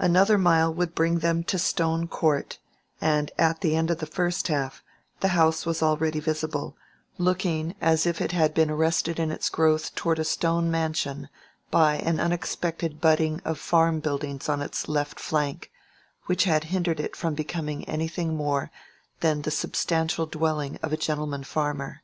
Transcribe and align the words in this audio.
Another 0.00 0.36
mile 0.38 0.74
would 0.74 0.92
bring 0.92 1.20
them 1.20 1.44
to 1.44 1.56
Stone 1.56 2.08
Court, 2.08 2.58
and 3.00 3.30
at 3.38 3.60
the 3.60 3.76
end 3.76 3.92
of 3.92 3.98
the 3.98 4.06
first 4.06 4.48
half, 4.48 4.82
the 5.20 5.28
house 5.38 5.64
was 5.64 5.84
already 5.84 6.18
visible, 6.18 6.76
looking 7.16 7.76
as 7.80 8.04
if 8.04 8.20
it 8.20 8.32
had 8.32 8.54
been 8.54 8.72
arrested 8.72 9.20
in 9.20 9.30
its 9.30 9.48
growth 9.48 9.94
toward 9.94 10.18
a 10.18 10.24
stone 10.24 10.68
mansion 10.68 11.28
by 11.70 11.94
an 11.98 12.18
unexpected 12.18 13.00
budding 13.00 13.40
of 13.44 13.56
farm 13.56 14.00
buildings 14.00 14.48
on 14.48 14.62
its 14.62 14.88
left 14.88 15.20
flank, 15.20 15.70
which 16.26 16.42
had 16.42 16.64
hindered 16.74 16.98
it 16.98 17.14
from 17.14 17.34
becoming 17.34 17.88
anything 17.88 18.34
more 18.36 18.72
than 19.20 19.42
the 19.42 19.50
substantial 19.52 20.26
dwelling 20.26 20.76
of 20.82 20.92
a 20.92 20.96
gentleman 20.96 21.44
farmer. 21.44 22.02